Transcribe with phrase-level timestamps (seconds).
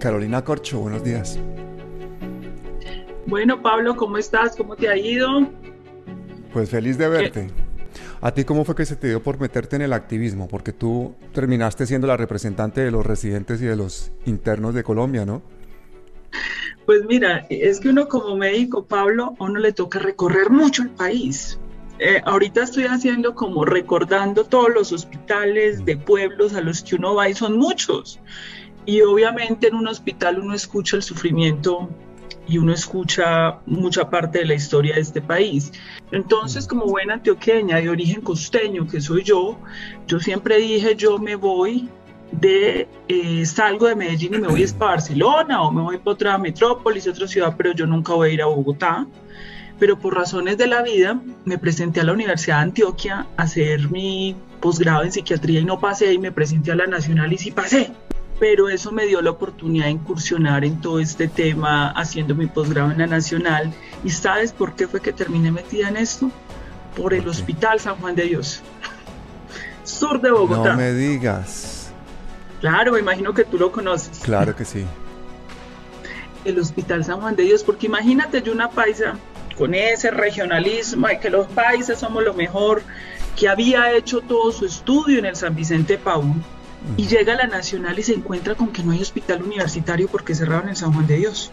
[0.00, 1.38] Carolina Corcho, buenos días.
[3.26, 4.56] Bueno, Pablo, ¿cómo estás?
[4.56, 5.46] ¿Cómo te ha ido?
[6.52, 7.50] Pues feliz de verte.
[8.22, 10.48] ¿A ti cómo fue que se te dio por meterte en el activismo?
[10.48, 15.24] Porque tú terminaste siendo la representante de los residentes y de los internos de Colombia,
[15.24, 15.42] ¿no?
[16.86, 20.90] Pues mira, es que uno como médico, Pablo, a uno le toca recorrer mucho el
[20.90, 21.58] país.
[21.98, 27.14] Eh, ahorita estoy haciendo como recordando todos los hospitales de pueblos a los que uno
[27.14, 28.18] va y son muchos.
[28.86, 31.88] Y obviamente en un hospital uno escucha el sufrimiento
[32.50, 35.72] y uno escucha mucha parte de la historia de este país.
[36.10, 39.58] Entonces, como buena antioqueña de origen costeño que soy yo,
[40.06, 41.88] yo siempre dije, yo me voy
[42.32, 46.38] de, eh, salgo de Medellín y me voy a Barcelona o me voy para otra
[46.38, 49.06] metrópolis, otra ciudad, pero yo nunca voy a ir a Bogotá.
[49.78, 53.90] Pero por razones de la vida me presenté a la Universidad de Antioquia a hacer
[53.90, 57.50] mi posgrado en psiquiatría y no pasé y me presenté a la Nacional y sí
[57.50, 57.90] pasé
[58.40, 62.90] pero eso me dio la oportunidad de incursionar en todo este tema haciendo mi posgrado
[62.90, 63.70] en la Nacional.
[64.02, 66.30] ¿Y sabes por qué fue que terminé metida en esto?
[66.96, 68.62] Por el Hospital San Juan de Dios,
[69.84, 70.70] sur de Bogotá.
[70.70, 71.92] No me digas.
[72.60, 74.20] Claro, me imagino que tú lo conoces.
[74.20, 74.86] Claro que sí.
[76.46, 79.16] El Hospital San Juan de Dios, porque imagínate yo una paisa
[79.58, 82.82] con ese regionalismo y que los paisas somos lo mejor,
[83.38, 86.36] que había hecho todo su estudio en el San Vicente Paúl
[86.96, 90.34] y llega a la Nacional y se encuentra con que no hay hospital universitario porque
[90.34, 91.50] cerraron en San Juan de Dios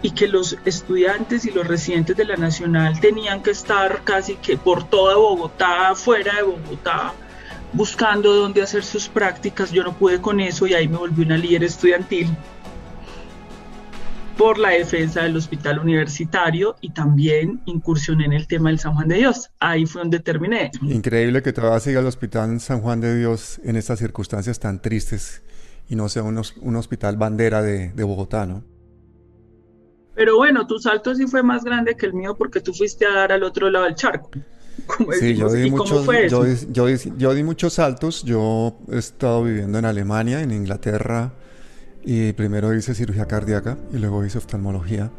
[0.00, 4.56] y que los estudiantes y los residentes de la Nacional tenían que estar casi que
[4.56, 7.14] por toda Bogotá, fuera de Bogotá,
[7.72, 9.72] buscando dónde hacer sus prácticas.
[9.72, 12.28] Yo no pude con eso y ahí me volví una líder estudiantil
[14.38, 19.08] por la defensa del hospital universitario y también incursioné en el tema del San Juan
[19.08, 19.50] de Dios.
[19.58, 20.70] Ahí fue donde terminé.
[20.80, 25.42] Increíble que todavía siga el hospital San Juan de Dios en estas circunstancias tan tristes
[25.88, 28.62] y no sea un, un hospital bandera de, de, Bogotá, ¿no?
[30.14, 33.12] Pero bueno, tu salto sí fue más grande que el mío porque tú fuiste a
[33.12, 34.30] dar al otro lado del charco.
[35.18, 38.22] sí, yo di, muchos, yo, yo, yo di muchos saltos.
[38.22, 41.32] Yo he estado viviendo en Alemania, en Inglaterra,
[42.04, 45.10] y primero hice cirugía cardíaca y luego hice oftalmología.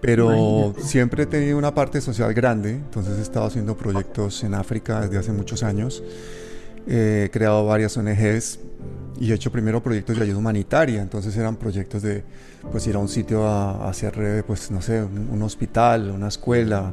[0.00, 5.00] Pero siempre he tenido una parte social grande, entonces he estado haciendo proyectos en África
[5.00, 6.02] desde hace muchos años.
[6.86, 8.60] He creado varias ONGs
[9.18, 12.22] y he hecho primero proyectos de ayuda humanitaria, entonces eran proyectos de
[12.70, 16.92] pues ir a un sitio a, hacer, pues no sé, un, hospital, una escuela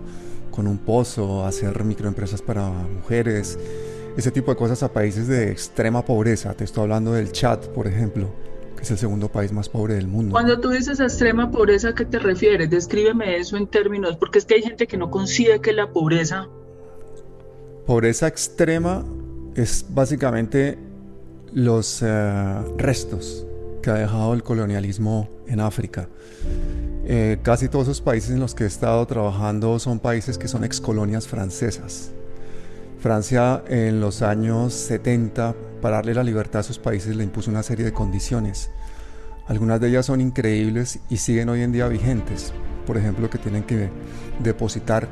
[0.49, 3.59] con un pozo, hacer microempresas para mujeres,
[4.15, 6.53] ese tipo de cosas a países de extrema pobreza.
[6.53, 8.29] Te estoy hablando del Chad, por ejemplo,
[8.83, 10.33] es el segundo país más pobre del mundo.
[10.33, 12.69] Cuando tú dices extrema pobreza, ¿a qué te refieres?
[12.69, 16.47] Descríbeme eso en términos, porque es que hay gente que no concibe que la pobreza...
[17.85, 19.05] Pobreza extrema
[19.55, 20.77] es básicamente
[21.53, 23.45] los eh, restos
[23.81, 26.09] que ha dejado el colonialismo en África.
[27.05, 30.63] Eh, casi todos esos países en los que he estado trabajando son países que son
[30.63, 32.11] excolonias francesas.
[32.99, 37.61] Francia en los años 70 para darle la libertad a esos países le impuso una
[37.61, 38.71] serie de condiciones.
[39.47, 42.53] Algunas de ellas son increíbles y siguen hoy en día vigentes.
[42.87, 43.89] Por ejemplo, que tienen que
[44.39, 45.09] depositar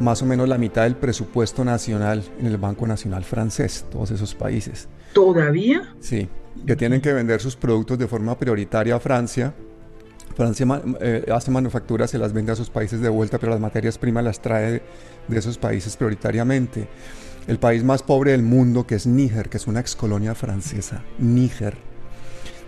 [0.00, 4.34] más o menos la mitad del presupuesto nacional en el Banco Nacional francés, todos esos
[4.34, 4.88] países.
[5.12, 5.94] ¿Todavía?
[6.00, 6.30] Sí,
[6.66, 9.52] que tienen que vender sus productos de forma prioritaria a Francia.
[10.34, 10.66] Francia
[11.00, 14.24] eh, hace manufacturas, se las vende a sus países de vuelta, pero las materias primas
[14.24, 14.80] las trae
[15.28, 16.88] de esos países prioritariamente
[17.46, 21.76] el país más pobre del mundo, que es Níger, que es una excolonia francesa, Níger.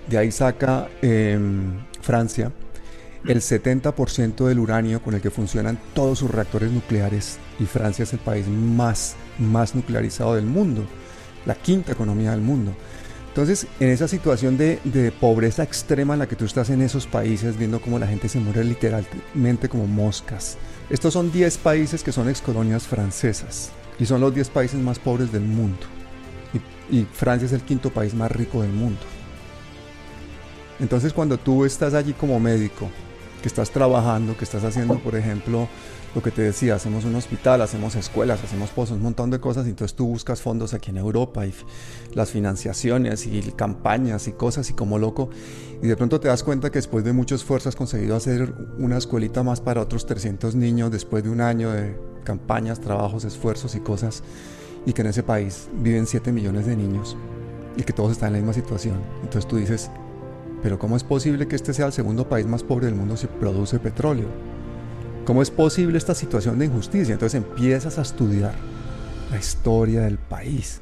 [0.09, 2.53] De ahí saca em, Francia
[3.27, 8.12] el 70% del uranio con el que funcionan todos sus reactores nucleares y Francia es
[8.12, 10.84] el país más, más nuclearizado del mundo,
[11.45, 12.72] la quinta economía del mundo.
[13.27, 17.06] Entonces, en esa situación de, de, pobreza extrema en la que tú estás en esos
[17.06, 20.56] países, viendo cómo la gente se muere literalmente como moscas,
[20.89, 25.32] estos son 10 países que son excolonias francesas y son los 10 países más pobres
[25.32, 25.86] del mundo.
[26.91, 29.00] Y, Francia es el quinto país más rico del mundo.
[30.81, 32.89] Entonces cuando tú estás allí como médico,
[33.42, 35.68] que estás trabajando, que estás haciendo, por ejemplo,
[36.18, 39.66] lo que te decía, hacemos un hospital, hacemos escuelas, hacemos pozos, un montón de cosas,
[39.66, 41.54] y entonces tú buscas fondos aquí en Europa y
[42.12, 45.30] las financiaciones y campañas y cosas y como loco,
[45.80, 48.98] y de pronto te das cuenta que después de mucho esfuerzo has conseguido hacer una
[48.98, 53.78] escuelita más para otros 300 niños después de un año de campañas, trabajos, esfuerzos y
[53.78, 54.24] cosas,
[54.86, 57.16] y que en ese país viven 7 millones de niños
[57.76, 59.00] y que todos están en la misma situación.
[59.22, 59.88] Entonces tú dices,
[60.65, 63.28] pero ¿cómo es posible que este sea el segundo país más pobre del mundo si
[63.28, 64.58] produce petróleo?
[65.28, 67.13] ¿Cómo es posible esta situación de injusticia?
[67.13, 68.54] Entonces empiezas a estudiar
[69.30, 70.80] la historia del país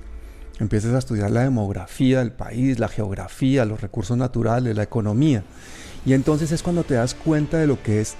[0.60, 5.42] empiezas a estudiar la demografía del país, la geografía, los recursos naturales, la economía.
[6.04, 8.14] Y entonces es cuando te das cuenta de lo que es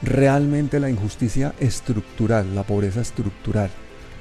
[0.00, 3.68] realmente la injusticia estructural, la pobreza estructural.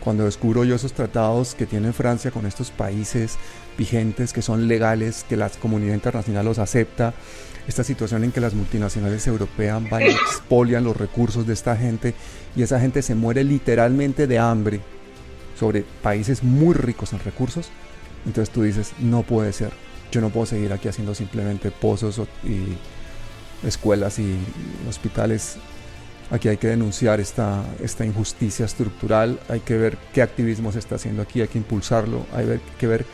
[0.03, 3.37] Cuando descubro yo esos tratados que tiene Francia con estos países
[3.77, 7.13] vigentes, que son legales, que la comunidad internacional los acepta,
[7.69, 12.13] esta situación en que las multinacionales europeas van y expolian los recursos de esta gente
[12.53, 14.81] y esa gente se muere literalmente de hambre
[15.57, 17.69] sobre países muy ricos en recursos,
[18.25, 19.71] entonces tú dices, no puede ser,
[20.11, 22.75] yo no puedo seguir aquí haciendo simplemente pozos y
[23.65, 24.35] escuelas y
[24.89, 25.55] hospitales
[26.33, 30.95] Aquí hay que denunciar esta, esta injusticia estructural, hay que ver qué activismo se está
[30.95, 33.05] haciendo aquí, hay que impulsarlo, hay que ver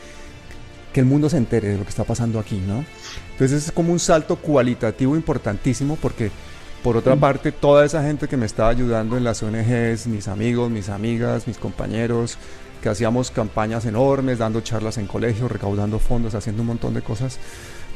[0.94, 2.82] que el mundo se entere de lo que está pasando aquí, ¿no?
[3.32, 6.30] Entonces es como un salto cualitativo importantísimo porque
[6.82, 7.20] por otra mm.
[7.20, 11.46] parte toda esa gente que me estaba ayudando en las ONGs, mis amigos, mis amigas,
[11.46, 12.38] mis compañeros,
[12.82, 17.38] que hacíamos campañas enormes, dando charlas en colegios, recaudando fondos, haciendo un montón de cosas,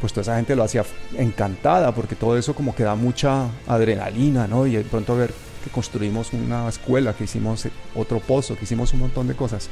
[0.05, 0.85] pues toda esa gente lo hacía
[1.17, 4.67] encantada, porque todo eso como que da mucha adrenalina, ¿no?
[4.67, 5.33] Y de pronto ver
[5.65, 9.71] que construimos una escuela, que hicimos otro pozo, que hicimos un montón de cosas.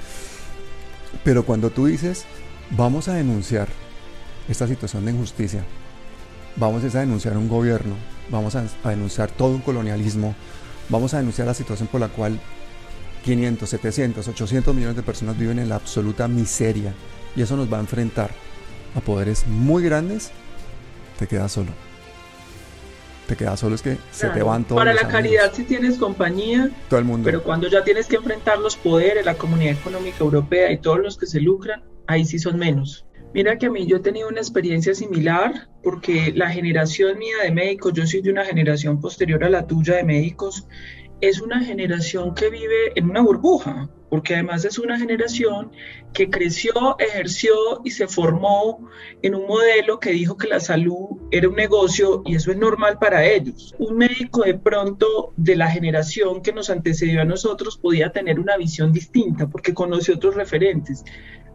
[1.23, 2.25] Pero cuando tú dices,
[2.71, 3.69] vamos a denunciar
[4.49, 5.67] esta situación de injusticia,
[6.57, 7.95] vamos a denunciar un gobierno,
[8.31, 10.35] vamos a, a denunciar todo un colonialismo,
[10.89, 12.41] vamos a denunciar la situación por la cual
[13.23, 16.95] 500, 700, 800 millones de personas viven en la absoluta miseria
[17.37, 18.31] y eso nos va a enfrentar
[18.95, 20.31] a poderes muy grandes,
[21.19, 21.71] te quedas solo.
[23.27, 24.81] Te quedas solo es que se te van todos.
[24.81, 27.25] Para la caridad si tienes compañía, todo el mundo.
[27.25, 31.17] Pero cuando ya tienes que enfrentar los poderes, la comunidad económica europea y todos los
[31.17, 33.07] que se lucran, ahí sí son menos.
[33.35, 37.51] Mira que a mí yo he tenido una experiencia similar porque la generación mía de
[37.51, 40.67] médicos, yo soy de una generación posterior a la tuya de médicos,
[41.23, 45.73] es una generación que vive en una burbuja, porque además es una generación
[46.13, 48.91] que creció, ejerció y se formó
[49.23, 52.99] en un modelo que dijo que la salud era un negocio y eso es normal
[52.99, 53.75] para ellos.
[53.79, 58.59] Un médico de pronto de la generación que nos antecedió a nosotros podía tener una
[58.59, 61.07] visión distinta porque conoce otros referentes.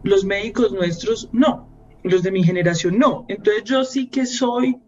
[0.02, 1.68] Los médicos nuestros no,
[2.02, 3.24] los de mi generación no.
[3.28, 4.80] Entonces yo sí que soy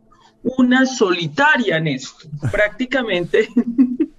[0.43, 3.49] una solitaria en esto, prácticamente.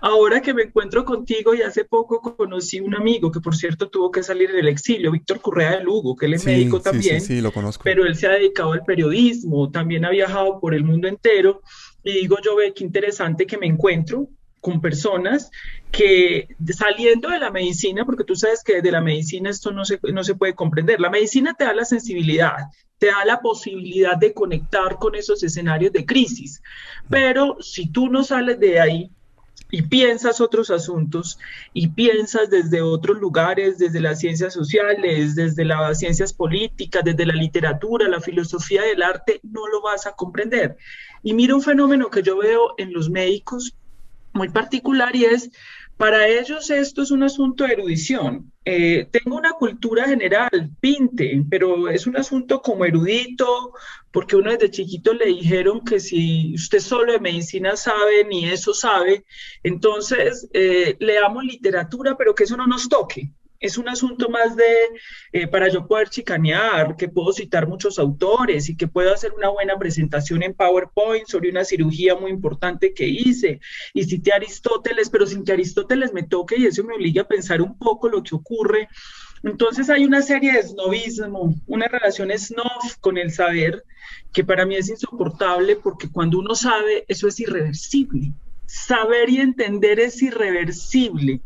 [0.00, 4.10] Ahora que me encuentro contigo y hace poco conocí un amigo que por cierto tuvo
[4.10, 7.20] que salir del exilio, Víctor Correa de Lugo, que él es médico también.
[7.20, 7.84] Sí, sí, lo conozco.
[7.84, 11.62] Pero él se ha dedicado al periodismo, también ha viajado por el mundo entero.
[12.02, 14.28] Y digo yo, ve qué interesante que me encuentro
[14.60, 15.50] con personas
[15.92, 20.00] que saliendo de la medicina, porque tú sabes que de la medicina esto no se,
[20.10, 22.56] no se puede comprender, la medicina te da la sensibilidad,
[22.98, 26.62] te da la posibilidad de conectar con esos escenarios de crisis,
[27.10, 29.10] pero si tú no sales de ahí,
[29.74, 31.36] y piensas otros asuntos
[31.72, 37.34] y piensas desde otros lugares, desde las ciencias sociales, desde las ciencias políticas, desde la
[37.34, 40.76] literatura, la filosofía del arte, no lo vas a comprender.
[41.24, 43.74] Y mira un fenómeno que yo veo en los médicos
[44.32, 45.50] muy particular y es
[45.96, 48.52] para ellos esto es un asunto de erudición.
[48.64, 53.72] Eh, tengo una cultura general, pinte, pero es un asunto como erudito,
[54.10, 58.74] porque uno desde chiquito le dijeron que si usted solo de medicina sabe, ni eso
[58.74, 59.24] sabe,
[59.62, 63.32] entonces eh, leamos literatura, pero que eso no nos toque
[63.64, 64.74] es un asunto más de,
[65.32, 69.48] eh, para yo poder chicanear, que puedo citar muchos autores y que puedo hacer una
[69.48, 73.60] buena presentación en PowerPoint sobre una cirugía muy importante que hice.
[73.94, 77.62] Y cité Aristóteles, pero sin que Aristóteles me toque y eso me obliga a pensar
[77.62, 78.88] un poco lo que ocurre.
[79.42, 83.82] Entonces hay una serie de snobismo, una relación snob con el saber
[84.32, 88.34] que para mí es insoportable porque cuando uno sabe, eso es irreversible.
[88.66, 91.40] Saber y entender es irreversible.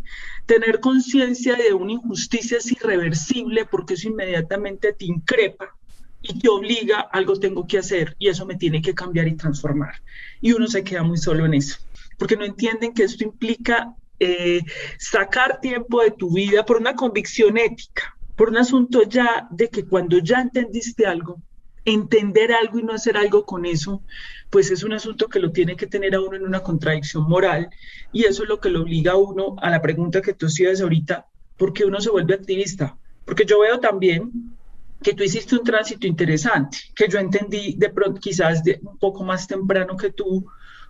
[0.46, 5.74] Tener conciencia de una injusticia es irreversible porque eso inmediatamente te increpa
[6.22, 9.94] y te obliga, algo tengo que hacer y eso me tiene que cambiar y transformar.
[10.40, 11.78] Y uno se queda muy solo en eso,
[12.18, 14.62] porque no entienden que esto implica eh,
[14.98, 19.84] sacar tiempo de tu vida por una convicción ética, por un asunto ya de que
[19.84, 21.40] cuando ya entendiste algo,
[21.84, 24.02] entender algo y no hacer algo con eso,
[24.50, 27.68] pues es un asunto que lo tiene que tener a uno en una contradicción moral
[28.12, 30.80] y eso es lo que lo obliga a uno a la pregunta que tú hacías
[30.80, 31.26] ahorita,
[31.56, 32.96] ¿por qué uno se vuelve activista?
[33.24, 34.56] Porque yo veo también
[35.02, 39.22] que tú hiciste un tránsito interesante, que yo entendí de pronto quizás de un poco
[39.22, 40.46] más temprano que tú,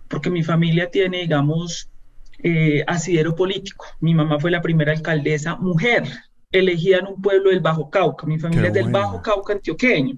[0.07, 1.89] porque mi familia tiene, digamos,
[2.41, 3.85] eh, asidero político.
[3.99, 6.03] Mi mamá fue la primera alcaldesa mujer
[6.51, 8.25] elegida en un pueblo del Bajo Cauca.
[8.25, 10.17] Mi familia es del Bajo Cauca antioqueño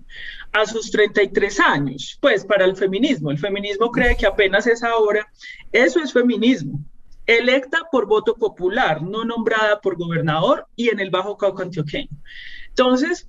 [0.54, 3.32] a sus 33 años, pues para el feminismo.
[3.32, 5.28] El feminismo cree que apenas es ahora.
[5.74, 6.80] Eso es feminismo.
[7.26, 12.10] Electa por voto popular, no nombrada por gobernador y en el Bajo Cauca antioqueño.
[12.70, 13.28] Entonces,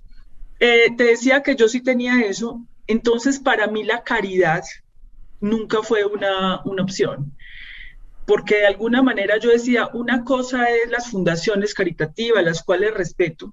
[0.60, 4.62] eh, te decía que yo sí tenía eso, entonces para mí la caridad
[5.40, 7.32] nunca fue una, una opción
[8.32, 13.52] porque de alguna manera yo decía, una cosa es las fundaciones caritativas, las cuales respeto,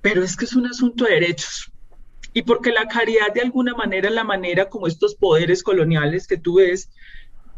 [0.00, 1.70] pero es que es un asunto de derechos.
[2.32, 6.54] Y porque la caridad de alguna manera, la manera como estos poderes coloniales que tú
[6.54, 6.88] ves,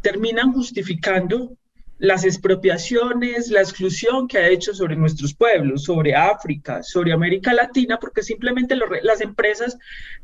[0.01, 1.55] terminan justificando
[1.99, 7.97] las expropiaciones, la exclusión que ha hecho sobre nuestros pueblos, sobre África, sobre América Latina,
[7.97, 9.77] porque simplemente las empresas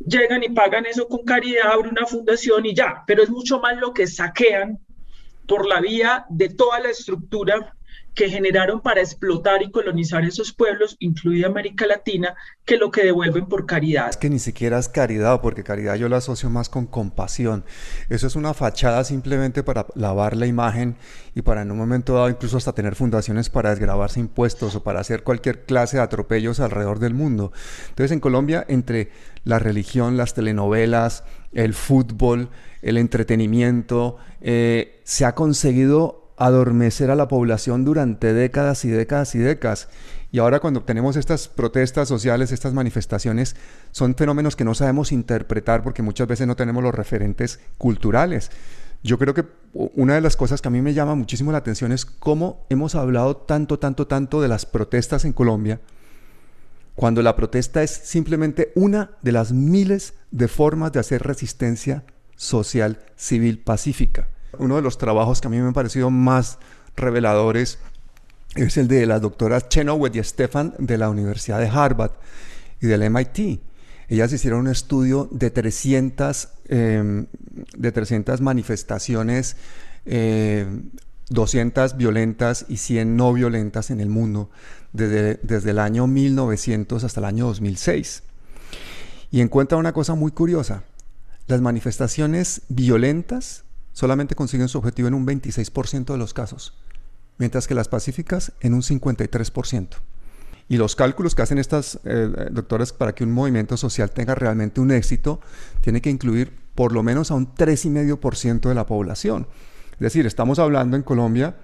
[0.06, 3.78] llegan y pagan eso con caridad, abren una fundación y ya, pero es mucho más
[3.78, 4.82] lo que saquean
[5.48, 7.76] por la vía de toda la estructura
[8.14, 12.36] que generaron para explotar y colonizar esos pueblos, incluida América Latina,
[12.66, 14.10] que lo que devuelven por caridad.
[14.10, 17.64] Es que ni siquiera es caridad, porque caridad yo la asocio más con compasión.
[18.10, 20.96] Eso es una fachada simplemente para lavar la imagen
[21.34, 25.00] y para en un momento dado incluso hasta tener fundaciones para desgravarse impuestos o para
[25.00, 27.52] hacer cualquier clase de atropellos alrededor del mundo.
[27.90, 29.12] Entonces en Colombia, entre
[29.44, 31.24] la religión, las telenovelas,
[31.54, 32.50] el fútbol,
[32.82, 39.40] el entretenimiento, eh, se ha conseguido adormecer a la población durante décadas y décadas y
[39.40, 39.90] décadas.
[40.32, 43.56] Y ahora cuando tenemos estas protestas sociales, estas manifestaciones,
[43.92, 48.50] son fenómenos que no sabemos interpretar porque muchas veces no tenemos los referentes culturales.
[49.04, 51.92] Yo creo que una de las cosas que a mí me llama muchísimo la atención
[51.92, 55.82] es cómo hemos hablado tanto, tanto, tanto de las protestas en Colombia,
[56.96, 62.04] cuando la protesta es simplemente una de las miles de formas de hacer resistencia
[62.36, 64.28] social, civil, pacífica.
[64.58, 66.60] Uno de los trabajos que a mí me han parecido más
[66.96, 67.80] reveladores
[68.56, 72.12] es el de las doctoras Chenoweth y Stefan de la Universidad de Harvard
[72.80, 73.62] y del MIT.
[74.10, 77.26] Ellas hicieron un estudio de 300, em,
[77.76, 79.56] de 300 manifestaciones,
[81.30, 84.52] 200 eh, violentas y 100 no violentas en el mundo
[84.94, 88.24] desde, el año 1900 hasta el año 2006.
[89.32, 90.84] Y encuentra una cosa muy curiosa.
[91.48, 96.78] Las manifestaciones violentas solamente consiguen su objetivo en un 26% de los casos,
[97.38, 99.88] mientras que las pacíficas en un 53%.
[100.70, 104.80] Y los cálculos que hacen estas eh, doctoras para que un movimiento social tenga realmente
[104.80, 105.42] un éxito,
[105.82, 109.48] tiene que incluir por lo menos a un 3,5% de la población.
[109.94, 111.56] Es decir, estamos hablando en Colombia,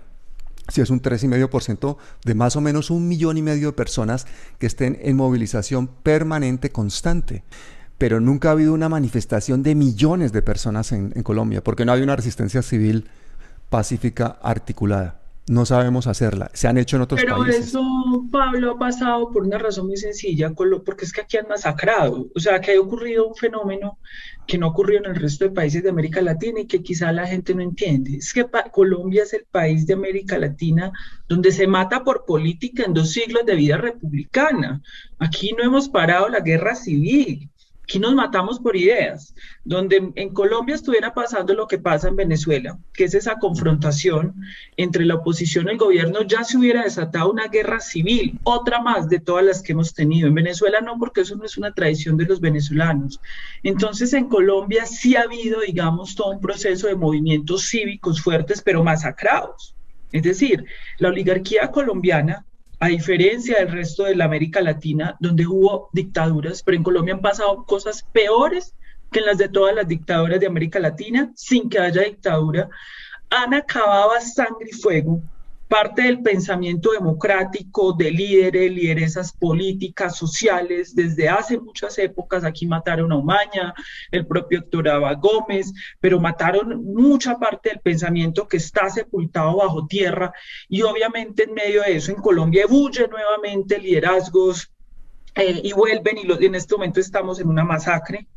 [0.70, 4.68] si es un 3,5% de más o menos un millón y medio de personas que
[4.68, 7.44] estén en movilización permanente, constante
[8.00, 12.02] pero nunca ha habido una manifestación de millones de personas en, Colombia, porque no hay
[12.02, 13.10] una resistencia civil
[13.70, 15.19] pacífica articulada.
[15.50, 16.52] No sabemos hacerla.
[16.54, 17.36] Se han hecho en otros países.
[17.40, 21.48] Pero eso, Pablo, ha pasado por una razón muy sencilla, porque es que aquí han
[21.48, 22.28] masacrado.
[22.36, 23.98] O sea, que ha ocurrido un fenómeno
[24.46, 27.26] que no ocurrió en el resto de países de América Latina y que quizá la
[27.26, 28.18] gente no entiende.
[28.18, 30.92] Es que Colombia es el país de América Latina
[31.28, 34.84] donde se mata por política en dos siglos de vida republicana.
[35.18, 37.49] Aquí no hemos parado la guerra civil.
[37.90, 42.78] Aquí nos matamos por ideas, donde en Colombia estuviera pasando lo que pasa en Venezuela,
[42.94, 44.36] que es esa confrontación
[44.78, 49.10] entre la oposición y el gobierno, ya se hubiera desatado una guerra civil, otra más
[49.10, 50.28] de todas las que hemos tenido.
[50.28, 53.20] En Venezuela no, porque eso no es una tradición de los venezolanos.
[53.64, 58.84] Entonces en Colombia sí ha habido, digamos, todo un proceso de movimientos cívicos fuertes, pero
[58.84, 59.74] masacrados.
[60.12, 60.64] Es decir,
[61.00, 62.46] la oligarquía colombiana
[62.80, 67.22] a diferencia del resto de la América Latina, donde hubo dictaduras, pero en Colombia han
[67.22, 68.76] pasado cosas peores
[69.12, 72.70] que en las de todas las dictaduras de América Latina, sin que haya dictadura,
[73.30, 75.22] han acabado sangre y fuego
[75.70, 82.44] parte del pensamiento democrático de líderes, lideresas políticas, sociales, desde hace muchas épocas.
[82.44, 83.76] Aquí mataron a Umaña,
[84.12, 89.86] el propio Héctor Abba Gómez, pero mataron mucha parte del pensamiento que está sepultado bajo
[89.86, 90.34] tierra.
[90.68, 94.72] Y obviamente en medio de eso, en Colombia ebulle nuevamente liderazgos
[95.36, 98.28] eh, y vuelven y, en este momento estamos en una masacre.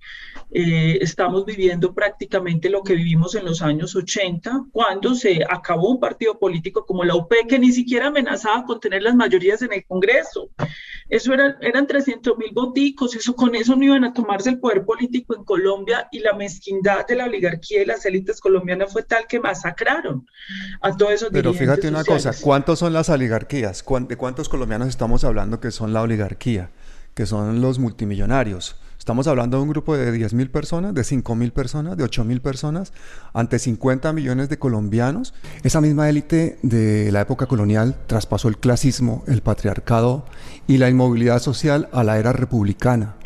[0.55, 5.99] Eh, estamos viviendo prácticamente lo que vivimos en los años 80, cuando se acabó un
[5.99, 9.87] partido político como la UP, que ni siquiera amenazaba con tener las mayorías en el
[9.87, 10.51] Congreso.
[11.09, 14.85] Eso eran, eran 300 mil boticos, eso, con eso no iban a tomarse el poder
[14.85, 19.27] político en Colombia y la mezquindad de la oligarquía y las élites colombianas fue tal
[19.27, 20.27] que masacraron
[20.83, 23.83] a todos esos Pero fíjate una cosa, ¿cuántos son las oligarquías?
[24.09, 26.71] ¿De cuántos colombianos estamos hablando que son la oligarquía?
[27.15, 31.97] Que son los multimillonarios Estamos hablando de un grupo de 10.000 personas, de 5.000 personas,
[31.97, 32.93] de 8.000 personas,
[33.33, 35.35] ante 50 millones de colombianos.
[35.65, 40.25] Esa misma élite de la época colonial traspasó el clasismo, el patriarcado
[40.69, 43.17] y la inmovilidad social a la era republicana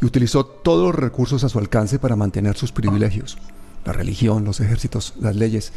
[0.00, 3.36] y utilizó todos los recursos a su alcance para mantener sus privilegios,
[3.84, 5.74] la religión, los ejércitos, las leyes,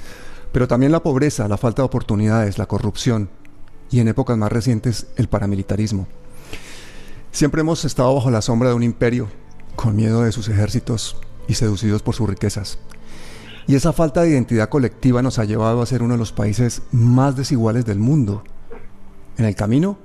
[0.54, 3.30] pero también la pobreza, la falta de oportunidades, la corrupción
[3.90, 6.08] y en épocas más recientes el paramilitarismo.
[7.32, 9.30] Siempre hemos estado bajo la sombra de un imperio,
[9.78, 11.16] con miedo de sus ejércitos
[11.48, 12.78] y seducidos por sus riquezas.
[13.68, 16.82] Y esa falta de identidad colectiva nos ha llevado a ser uno de los países
[16.92, 18.44] más desiguales del mundo.
[19.38, 19.98] En el camino,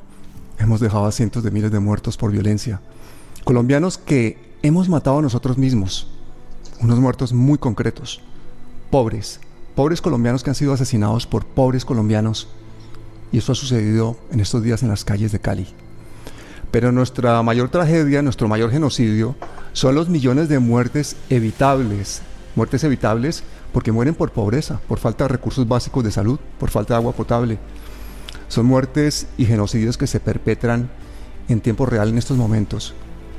[0.58, 2.80] hemos dejado a cientos de miles de muertos por violencia.
[3.42, 6.06] Colombianos que hemos matado a nosotros mismos.
[6.80, 8.20] Unos muertos muy concretos.
[8.90, 9.40] Pobres.
[9.74, 12.48] Pobres colombianos que han sido asesinados por pobres colombianos.
[13.32, 15.66] Y esto ha sucedido en estos días en las calles de Cali.
[16.76, 19.34] Pero nuestra mayor tragedia, nuestro mayor genocidio,
[19.72, 22.20] son los millones de muertes evitables.
[22.54, 26.92] Muertes evitables porque mueren por pobreza, por falta de recursos básicos de salud, por falta
[26.92, 27.58] de agua potable.
[28.48, 30.90] Son muertes y genocidios que se perpetran
[31.48, 32.92] en tiempo real en estos momentos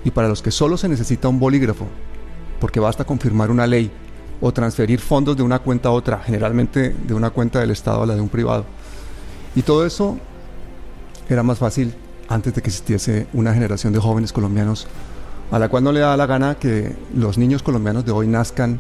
[0.04, 1.86] y para los que solo se necesita un bolígrafo,
[2.60, 3.92] porque basta confirmar una ley
[4.42, 8.08] o transferir fondos de una cuenta a otra, generalmente de una cuenta del Estado a
[8.08, 8.66] la de un privado.
[9.56, 10.18] Y todo eso
[11.30, 11.94] era más fácil
[12.28, 14.88] antes de que existiese una generación de jóvenes colombianos
[15.52, 18.80] a la cual no le da la gana que los niños colombianos de hoy nazcan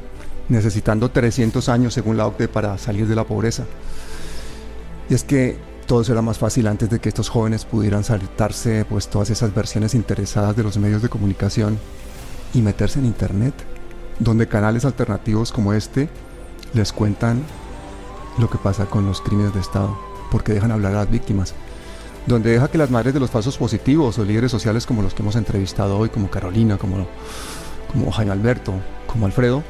[0.50, 3.64] necesitando 300 años según la OCDE para salir de la pobreza.
[5.10, 8.86] Y es que todo eso era más fácil antes de que estos jóvenes pudieran saltarse
[8.86, 11.80] pues todas esas versiones interesadas de los medios de comunicación
[12.54, 13.54] y meterse en internet,
[14.20, 16.10] donde canales alternativos como este
[16.74, 17.42] les cuentan
[18.38, 19.98] lo que pasa con los crímenes de Estado,
[20.30, 21.54] porque dejan hablar a las víctimas,
[22.28, 25.24] donde deja que las madres de los falsos positivos o líderes sociales como los que
[25.24, 27.08] hemos entrevistado hoy, como Carolina, como,
[27.92, 28.74] como Jaime Alberto,
[29.08, 29.64] como Alfredo,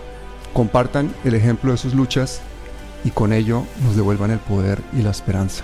[0.53, 2.41] compartan el ejemplo de sus luchas
[3.03, 5.63] y con ello nos devuelvan el poder y la esperanza.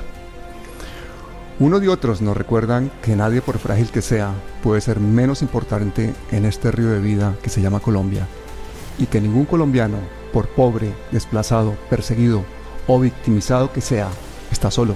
[1.60, 6.14] Uno y otros nos recuerdan que nadie, por frágil que sea, puede ser menos importante
[6.32, 8.28] en este río de vida que se llama Colombia,
[8.98, 9.98] y que ningún colombiano,
[10.32, 12.44] por pobre, desplazado, perseguido
[12.88, 14.10] o victimizado que sea,
[14.52, 14.96] está solo,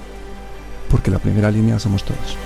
[0.90, 2.38] porque la primera línea somos todos.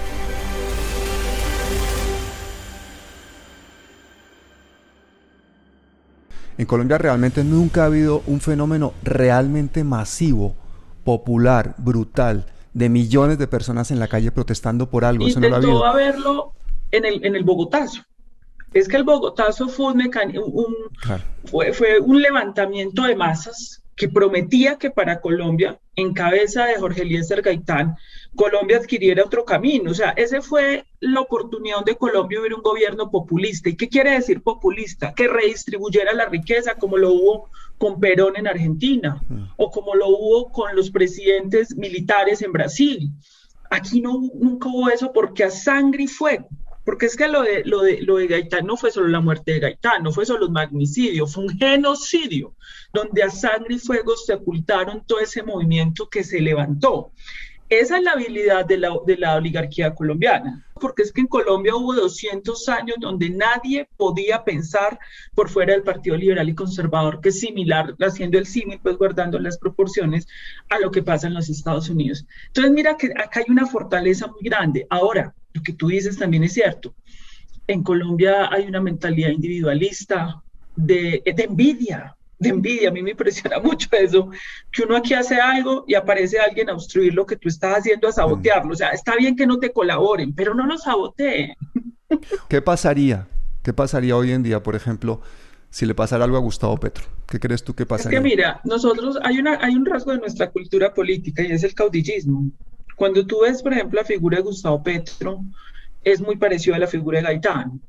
[6.58, 10.56] En Colombia realmente nunca ha habido un fenómeno realmente masivo,
[11.04, 15.28] popular, brutal, de millones de personas en la calle protestando por algo.
[15.28, 15.94] Eso no lo ha habido.
[15.94, 16.54] verlo
[16.92, 18.04] en el, en el Bogotazo.
[18.74, 20.76] Es que el Bogotazo fue un, un
[21.46, 27.04] fue, fue un levantamiento de masas que prometía que para Colombia, en cabeza de Jorge
[27.04, 27.96] Eliezer Gaitán,
[28.36, 29.92] Colombia adquiriera otro camino.
[29.92, 33.70] O sea, ese fue la oportunidad de Colombia hubiera un gobierno populista.
[33.70, 35.14] ¿Y qué quiere decir populista?
[35.14, 39.22] Que redistribuyera la riqueza como lo hubo con Perón en Argentina
[39.56, 43.12] o como lo hubo con los presidentes militares en Brasil.
[43.70, 46.50] Aquí no, nunca hubo eso porque a sangre y fuego.
[46.84, 49.54] Porque es que lo de, lo, de, lo de Gaitán no fue solo la muerte
[49.54, 52.56] de Gaitán, no fue solo un magnicidio, fue un genocidio,
[52.94, 57.12] donde a sangre y fuego se ocultaron todo ese movimiento que se levantó.
[57.72, 61.74] Esa es la habilidad de la, de la, oligarquía colombiana, porque es que en Colombia
[61.74, 65.00] hubo 200 años donde nadie podía pensar
[65.36, 69.40] por fuera del Partido Liberal y Conservador, que es similar, haciendo el símil, pues guardando
[69.40, 70.28] las proporciones
[70.68, 72.26] a lo que pasa en los Estados Unidos.
[72.48, 74.86] Entonces, mira que acá hay una fortaleza muy grande.
[74.90, 76.94] Ahora, lo que tú dices también es cierto.
[77.68, 80.42] En Colombia hay una mentalidad individualista,
[80.76, 82.90] de, de envidia, de envidia.
[82.90, 84.30] A mí me impresiona mucho eso,
[84.72, 88.08] que uno aquí hace algo y aparece alguien a obstruir lo que tú estás haciendo,
[88.08, 88.74] a sabotearlo.
[88.74, 91.56] O sea, está bien que no te colaboren, pero no lo saboteen.
[92.50, 93.28] ¿Qué pasaría?
[93.64, 95.22] ¿Qué pasaría hoy en día, por ejemplo,
[95.70, 97.06] si le pasara algo a Gustavo Petro?
[97.28, 98.18] ¿Qué crees tú que pasaría?
[98.18, 101.64] Es que mira, nosotros hay, una, hay un rasgo de nuestra cultura política y es
[101.64, 102.52] el caudillismo.
[103.02, 105.44] Cuando tú ves, por ejemplo, la figura de Gustavo Petro,
[106.04, 107.82] es muy parecido a la figura de Gaitán.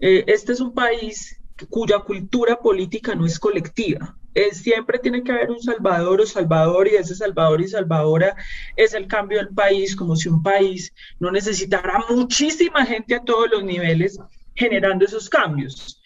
[0.00, 1.40] Eh, este es un país
[1.70, 4.16] cuya cultura política no es colectiva.
[4.50, 8.34] siempre tiene que haber un salvador o salvador y ese salvador y salvadora
[8.74, 13.48] es el cambio del país, como si un país no necesitara muchísima gente a todos
[13.48, 14.18] los niveles
[14.56, 16.02] generando esos cambios.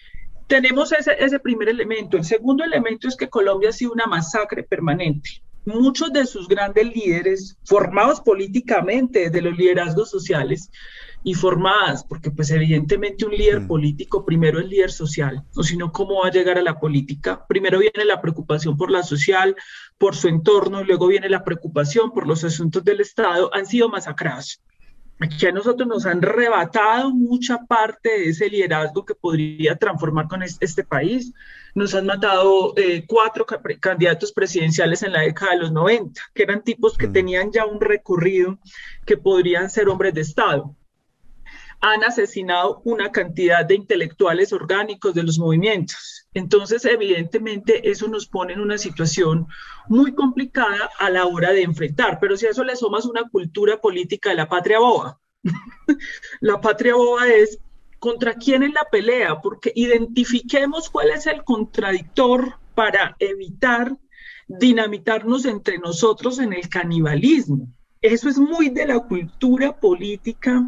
[0.47, 2.19] Tenemos ese, ese primer elemento.
[2.19, 6.94] El segundo elemento es que Colombia ha sido una masacre permanente muchos de sus grandes
[6.94, 10.70] líderes, formados políticamente de los liderazgos sociales,
[11.25, 13.68] y formadas, porque pues evidentemente un líder mm.
[13.68, 17.46] político primero es líder social, o si no, ¿cómo va a llegar a la política?
[17.46, 19.55] Primero viene la preocupación por la social,
[19.98, 24.61] por su entorno, luego viene la preocupación por los asuntos del Estado, han sido masacrados.
[25.20, 30.42] Aquí a nosotros nos han rebatado mucha parte de ese liderazgo que podría transformar con
[30.42, 31.33] este, país.
[31.75, 33.46] Nos han matado eh, cuatro
[33.81, 37.12] candidatos presidenciales en la década de los 90, que eran tipos que mm.
[37.12, 38.59] tenían ya un recorrido
[39.07, 40.75] que podrían ser hombres de Estado
[41.83, 46.29] han asesinado una cantidad de intelectuales orgánicos de los movimientos.
[46.33, 49.47] Entonces, evidentemente, eso nos pone en una situación
[49.88, 53.81] muy complicada a la hora de enfrentar, pero si a eso le sumas una cultura
[53.81, 55.21] política de la patria boba,
[56.40, 57.59] la patria boba es
[58.03, 59.40] ¿Contra quién es la pelea?
[59.40, 63.97] Porque identifiquemos cuál es el contradictor para evitar
[64.49, 67.68] dinamitarnos entre nosotros en el canibalismo.
[68.01, 70.64] Eso es muy de la cultura política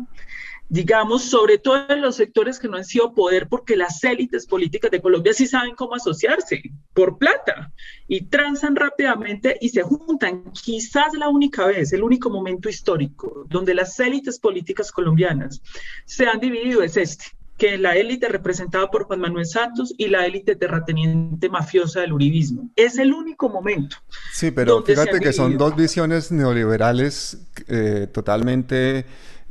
[0.75, 4.91] digamos, sobre todo en los sectores que no han sido poder, porque las élites políticas
[4.91, 7.73] de Colombia sí saben cómo asociarse por plata
[8.09, 10.51] y transan rápidamente y se juntan.
[10.51, 15.63] Quizás la única vez, el único momento histórico donde las élites políticas colombianas
[16.07, 20.27] se han dividido es este que la élite representada por Juan Manuel Santos y la
[20.27, 22.69] élite terrateniente mafiosa del uribismo.
[22.75, 23.99] Es el único momento.
[24.33, 29.07] Sí, pero fíjate que son dos visiones neoliberales eh, totalmente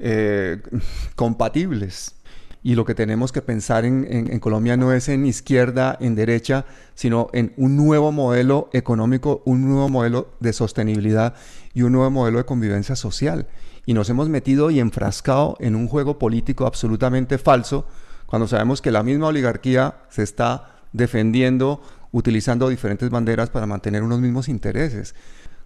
[0.06, 0.62] eh,
[1.16, 2.16] compatibles.
[2.62, 7.30] Y lo que tenemos que pensar en, Colombia no es en izquierda, en derecha, sino
[7.34, 11.36] en un nuevo modelo económico, un nuevo modelo de sostenibilidad
[11.74, 13.48] y un nuevo modelo de convivencia social.
[13.86, 17.86] Y nos hemos metido y enfrascado en un juego político absolutamente falso,
[18.26, 21.82] cuando sabemos que la misma oligarquía se está defendiendo
[22.14, 25.16] utilizando diferentes banderas para mantener unos mismos intereses.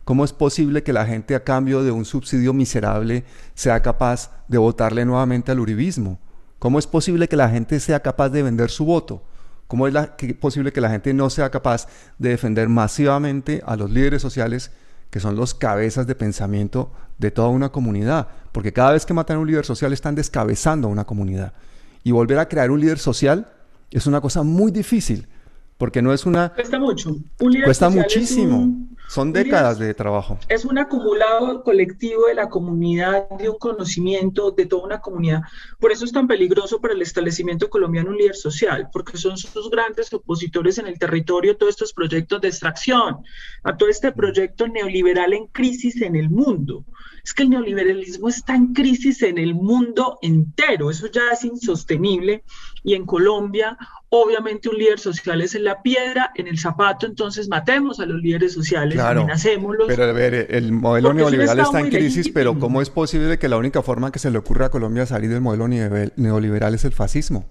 [0.08, 4.58] ¿Cómo es posible que la gente a cambio de un subsidio miserable sea capaz de
[4.58, 6.18] votarle nuevamente al uribismo?
[6.60, 9.26] ¿Cómo es posible que la gente sea capaz de vender su voto?
[9.68, 9.94] ¿Cómo es
[10.40, 11.90] posible que la gente no sea capaz
[12.20, 14.72] de defender masivamente a los líderes sociales
[15.10, 18.30] que son los cabezas de pensamiento de toda una comunidad?
[18.54, 21.52] Porque cada vez que matan a un líder social están descabezando a una comunidad.
[22.06, 23.52] Y volver a crear un líder social
[23.92, 25.28] es una cosa muy difícil,
[25.78, 26.54] porque no es una...
[26.54, 27.14] Cuesta mucho.
[27.66, 28.88] cuesta muchísimo.
[29.08, 30.38] Son décadas de trabajo.
[30.50, 35.42] Es un acumulado colectivo de la comunidad, de un conocimiento de toda una comunidad.
[35.80, 39.70] Por eso es tan peligroso para el establecimiento colombiano un líder social, porque son sus
[39.70, 43.24] grandes opositores en el territorio todos estos proyectos de extracción,
[43.64, 46.84] a todo este proyecto neoliberal en crisis en el mundo.
[47.24, 52.44] Es que el neoliberalismo está en crisis en el mundo entero, eso ya es insostenible
[52.88, 57.50] y en Colombia obviamente un líder social es en la piedra, en el zapato, entonces
[57.50, 59.28] matemos a los líderes sociales, claro,
[59.88, 63.58] Pero a ver, el modelo neoliberal está en crisis, pero ¿cómo es posible que la
[63.58, 67.46] única forma que se le ocurra a Colombia salir del modelo neoliberal es el fascismo?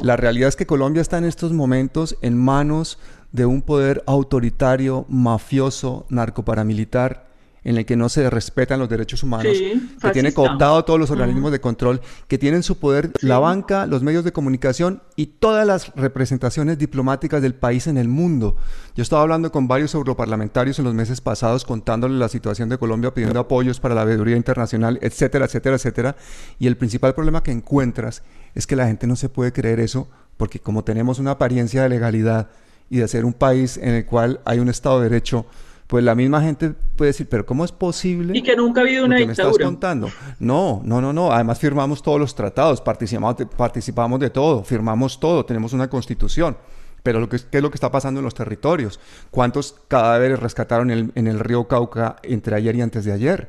[0.00, 2.98] La realidad es que Colombia está en estos momentos en manos
[3.32, 7.25] de un poder autoritario, mafioso, narcoparamilitar,
[7.66, 9.52] en el que no se respetan los derechos humanos,
[10.00, 14.04] que tiene cooptado todos los organismos de control, que tienen su poder la banca, los
[14.04, 18.54] medios de comunicación y todas las representaciones diplomáticas del país en el mundo.
[18.94, 23.12] Yo estaba hablando con varios europarlamentarios en los meses pasados contándoles la situación de Colombia,
[23.12, 26.16] pidiendo apoyos para la veeduría internacional, etcétera, etcétera, etcétera.
[26.60, 28.22] Y el principal problema que encuentras
[28.54, 31.88] es que la gente no se puede creer eso porque como tenemos una apariencia de
[31.88, 32.48] legalidad
[32.88, 35.46] y de ser un país en el cual hay un Estado de Derecho,
[35.86, 38.36] pues la misma gente puede decir, pero ¿cómo es posible?
[38.36, 39.44] Y que nunca ha habido una dictadura.
[39.44, 40.08] me estás contando?
[40.40, 41.30] No, no, no, no.
[41.30, 46.56] Además firmamos todos los tratados, participamos de, participamos de todo, firmamos todo, tenemos una constitución.
[47.04, 48.98] Pero lo que, ¿qué es lo que está pasando en los territorios?
[49.30, 53.48] ¿Cuántos cadáveres rescataron en el, en el río Cauca entre ayer y antes de ayer?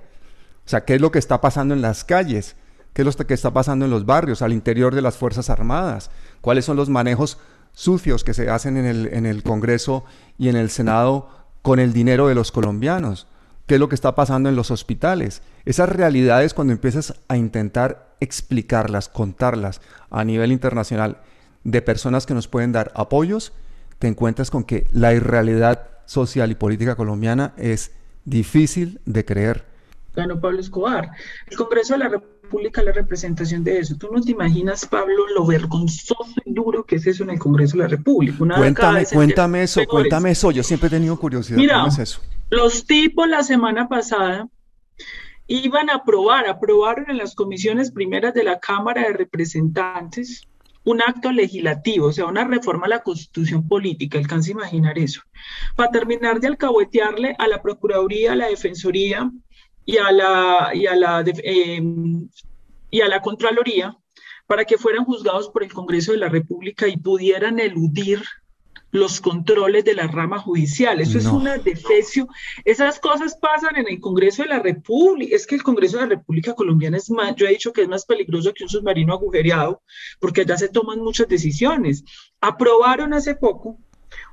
[0.64, 2.56] O sea, ¿qué es lo que está pasando en las calles?
[2.94, 6.12] ¿Qué es lo que está pasando en los barrios, al interior de las Fuerzas Armadas?
[6.42, 7.40] ¿Cuáles son los manejos
[7.74, 10.04] sucios que se hacen en el, en el Congreso
[10.38, 11.30] y en el Senado
[11.68, 13.28] con el dinero de los colombianos,
[13.66, 15.42] qué es lo que está pasando en los hospitales.
[15.66, 21.18] Esas realidades cuando empiezas a intentar explicarlas, contarlas a nivel internacional
[21.66, 23.52] de personas que nos pueden dar apoyos,
[24.00, 27.92] te encuentras con que la irrealidad social y política colombiana es
[28.24, 29.66] difícil de creer.
[30.18, 31.12] Ganó Pablo Escobar.
[31.46, 33.96] El Congreso de la República la representación de eso.
[33.98, 37.78] Tú no te imaginas, Pablo, lo vergonzoso y duro que es eso en el Congreso
[37.78, 38.38] de la República.
[38.38, 40.52] cuéntame, cuéntame eso, cuéntame eso.
[40.52, 41.58] Yo siempre he tenido curiosidad.
[41.58, 42.20] Mira, eso?
[42.50, 44.48] los tipos la semana pasada
[45.46, 50.48] iban a aprobar, aprobaron en las comisiones primeras de la Cámara de Representantes
[50.84, 55.22] un acto legislativo, o sea, una reforma a la constitución política, alcanza a imaginar eso,
[55.76, 59.30] para terminar de alcahuetearle a la Procuraduría, a la Defensoría
[59.88, 62.28] y a la, y a la, em,
[62.92, 63.98] y a la Contraloría
[64.46, 68.22] para que fueran juzgados por el Congreso de la República y pudieran eludir
[68.92, 71.00] los controles de la rama judicial.
[71.00, 72.28] Eso es una defecio.
[72.66, 75.34] Esas cosas pasan en el Congreso de la República.
[75.34, 77.88] Es que el Congreso de la República colombiana es más, yo he dicho que es
[77.88, 79.82] más peligroso que un submarino agujereado,
[80.20, 82.04] porque allá se toman muchas decisiones.
[82.42, 83.78] Aprobaron hace poco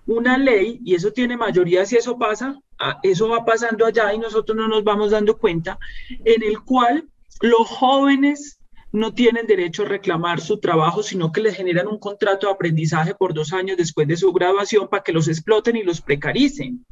[0.07, 4.19] una ley, y eso tiene mayoría si eso pasa, ah, eso va pasando allá y
[4.19, 5.79] nosotros no nos vamos dando cuenta,
[6.25, 7.09] en el cual
[7.41, 8.61] los jóvenes
[8.93, 13.15] no tienen derecho a reclamar su trabajo, sino que les generan un contrato de aprendizaje
[13.15, 16.87] por dos años después de su graduación para que los exploten y los precaricen.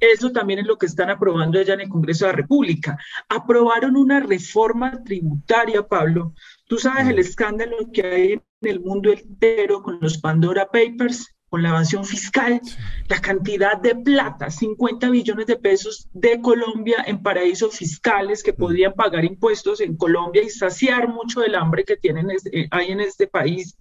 [0.00, 2.98] Eso también es lo que están aprobando allá en el Congreso de la República.
[3.28, 6.34] Aprobaron una reforma tributaria, Pablo.
[6.66, 11.64] Tú sabes el escándalo que hay en el mundo entero con los Pandora Papers, con
[11.64, 12.60] la evasión fiscal,
[13.08, 18.94] la cantidad de plata, 50 billones de pesos de Colombia en paraísos fiscales que podrían
[18.94, 23.26] pagar impuestos en Colombia y saciar mucho del hambre que tienen eh, hay en este
[23.26, 23.76] país.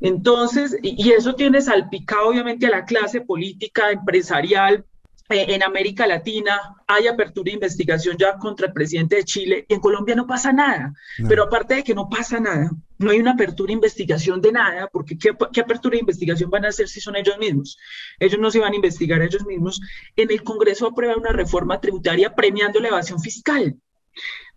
[0.00, 4.84] Entonces, y eso tiene salpicado obviamente a la clase política, empresarial,
[5.30, 6.60] eh, en América Latina.
[6.86, 9.64] Hay apertura de investigación ya contra el presidente de Chile.
[9.66, 10.92] Y en Colombia no pasa nada.
[11.26, 14.88] Pero aparte de que no pasa nada, no hay una apertura de investigación de nada,
[14.92, 17.78] porque ¿qué, ¿qué, apertura de investigación van a hacer si son ellos mismos?
[18.18, 19.80] Ellos no se van a investigar ellos mismos.
[20.16, 23.76] En el Congreso aprueba una reforma tributaria premiando la evasión fiscal.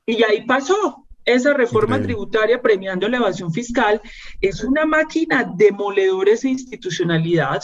[0.06, 1.06] Y ahí pasó.
[1.26, 4.02] Esa reforma tributaria premiando la evasión fiscal
[4.42, 7.62] es una máquina demoledora esa institucionalidad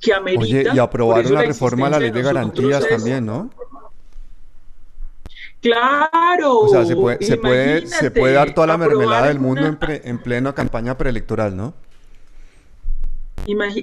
[0.00, 0.70] que amerita.
[0.70, 3.50] Oye, y aprobaron la, reforma a la ley de garantías también, ¿no?
[5.62, 6.58] Claro.
[6.58, 9.78] O sea, se puede, se puede, se puede dar toda la mermelada del mundo en,
[9.80, 11.72] en plena campaña preelectoral, ¿no?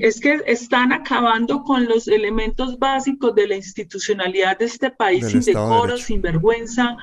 [0.02, 5.42] Es que están acabando con los elementos básicos de la institucionalidad de este país, sin
[5.42, 6.96] decoro, sin vergüenza,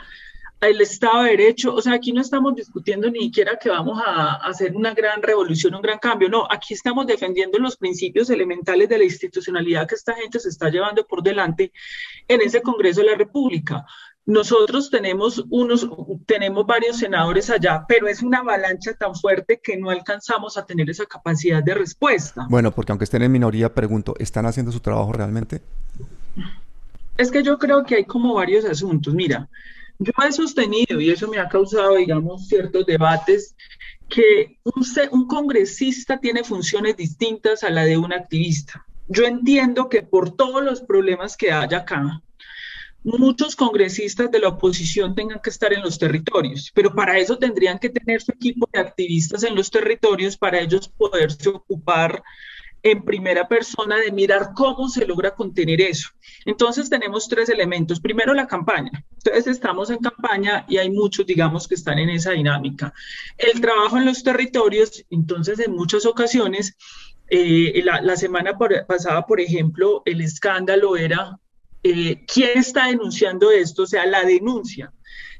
[0.62, 4.36] el Estado de Derecho, o sea, aquí no estamos discutiendo ni siquiera que vamos a,
[4.36, 8.98] hacer una gran revolución, un gran cambio, no, aquí estamos defendiendo los principios elementales de
[8.98, 11.72] la institucionalidad que esta gente se está llevando por delante
[12.26, 13.84] en ese Congreso de la República.
[14.26, 15.88] Nosotros tenemos unos,
[16.26, 20.90] tenemos varios senadores allá, pero es una avalancha tan fuerte que no alcanzamos a tener
[20.90, 22.44] esa capacidad de respuesta.
[22.50, 25.62] Bueno, porque aunque estén en minoría, pregunto, ¿están haciendo su trabajo realmente?
[27.16, 29.14] Es que yo creo que hay como varios asuntos.
[29.14, 29.48] Mira,
[30.00, 33.54] yo he sostenido, y eso me ha causado, digamos, ciertos debates,
[34.08, 38.84] que un, un congresista tiene funciones distintas a la de un activista.
[39.06, 42.22] Yo entiendo que por todos los problemas que hay acá,
[43.06, 47.78] muchos congresistas de la oposición tengan que estar en los territorios, pero para eso tendrían
[47.78, 52.22] que tener su equipo de activistas en los territorios para ellos poderse ocupar
[52.82, 56.10] en primera persona de mirar cómo se logra contener eso.
[56.44, 58.00] Entonces tenemos tres elementos.
[58.00, 59.04] Primero, la campaña.
[59.16, 62.92] Entonces estamos en campaña y hay muchos, digamos, que están en esa dinámica.
[63.38, 66.76] El trabajo en los territorios, entonces en muchas ocasiones,
[67.28, 71.40] eh, la, semana pasada, por ejemplo, el escándalo era
[71.88, 74.92] eh, quién está denunciando esto, o sea, la denuncia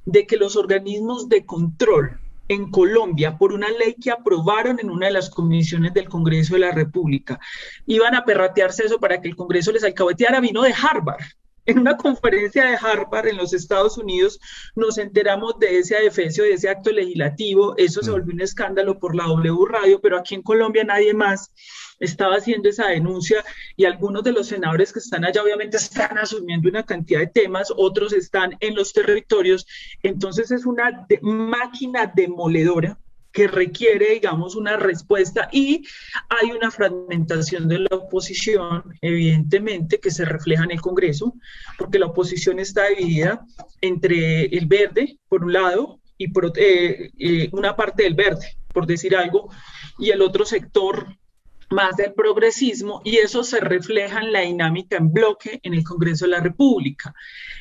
[0.04, 5.06] de que los organismos de control en Colombia por una ley que aprobaron en una
[5.06, 7.40] de las comisiones del Congreso de la República.
[7.86, 11.24] Iban a perratearse eso para que el Congreso les alcahueteara, vino de Harvard.
[11.66, 14.38] En una conferencia de Harvard en los Estados Unidos
[14.76, 17.74] nos enteramos de ese adefesio, de ese acto legislativo.
[17.76, 18.12] Eso se mm.
[18.12, 21.52] volvió un escándalo por la W Radio, pero aquí en Colombia nadie más
[21.98, 23.44] estaba haciendo esa denuncia
[23.76, 27.72] y algunos de los senadores que están allá obviamente están asumiendo una cantidad de temas,
[27.76, 29.66] otros están en los territorios.
[30.04, 32.98] Entonces es una máquina demoledora
[33.36, 35.86] que requiere, digamos, una respuesta y
[36.30, 41.34] hay una fragmentación de la oposición, evidentemente, que se refleja en el Congreso,
[41.76, 43.44] porque la oposición está dividida
[43.82, 48.86] entre el verde, por un lado, y por, eh, eh, una parte del verde, por
[48.86, 49.50] decir algo,
[49.98, 51.06] y el otro sector
[51.70, 56.24] más del progresismo y eso se refleja en la dinámica en bloque en el Congreso
[56.24, 57.14] de la República.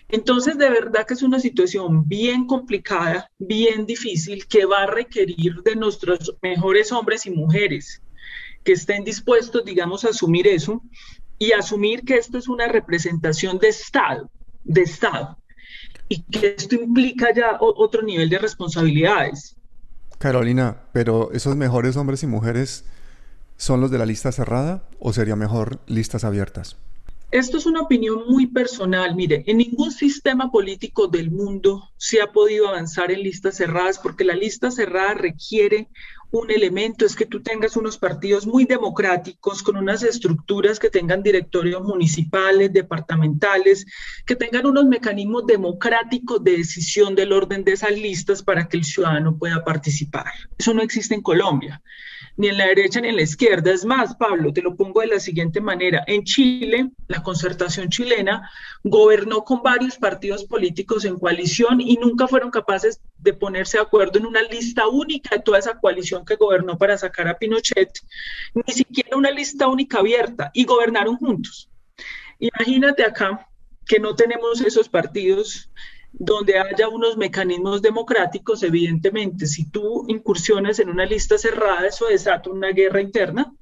[0.09, 5.63] Entonces, de verdad que es una situación bien complicada, bien difícil, que va a requerir
[5.63, 8.01] de nuestros mejores hombres y mujeres
[8.63, 10.81] que estén dispuestos, digamos, a asumir eso
[11.37, 14.29] y asumir que esto es una representación de Estado,
[14.63, 15.37] de Estado,
[16.09, 19.55] y que esto implica ya otro nivel de responsabilidades.
[20.17, 22.85] Carolina, pero esos mejores hombres y mujeres
[23.57, 26.77] son los de la lista cerrada o sería mejor listas abiertas?
[27.31, 29.15] Esto es una opinión muy personal.
[29.15, 34.23] Mire, en ningún sistema político del mundo se ha podido avanzar en listas cerradas porque
[34.23, 35.89] la lista cerrada requiere
[36.31, 41.23] un elemento, es que tú tengas unos partidos muy democráticos, con unas estructuras que tengan
[41.23, 43.85] directorios municipales, departamentales,
[44.25, 48.83] que tengan unos mecanismos democráticos de decisión del orden de esas listas para que el
[48.83, 50.25] ciudadano pueda participar.
[50.57, 51.81] Eso no existe en Colombia
[52.37, 53.71] ni en la derecha ni en la izquierda.
[53.71, 56.03] Es más, Pablo, te lo pongo de la siguiente manera.
[56.07, 58.49] En Chile, la concertación chilena
[58.83, 64.19] gobernó con varios partidos políticos en coalición y nunca fueron capaces de ponerse de acuerdo
[64.19, 67.91] en una lista única de toda esa coalición que gobernó para sacar a Pinochet,
[68.53, 71.69] ni siquiera una lista única abierta, y gobernaron juntos.
[72.39, 73.47] Imagínate acá
[73.87, 75.69] que no tenemos esos partidos
[76.17, 82.49] donde haya unos mecanismos democráticos, evidentemente, si tú incursiones en una lista cerrada, eso desata
[82.49, 83.53] una guerra interna.